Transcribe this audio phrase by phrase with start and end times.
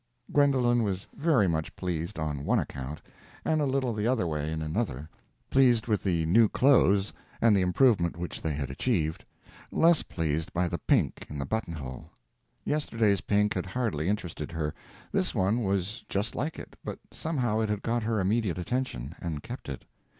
[0.33, 3.03] Gwendolen was very much pleased, on one account,
[3.45, 5.07] and a little the other way in another;
[5.51, 9.23] pleased with the new clothes and the improvement which they had achieved;
[9.69, 12.09] less pleased by the pink in the buttonhole.
[12.65, 14.73] Yesterday's pink had hardly interested her;
[15.11, 19.43] this one was just like it, but somehow it had got her immediate attention, and
[19.43, 19.85] kept it.